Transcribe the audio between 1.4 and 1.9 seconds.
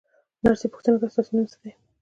څه دی؟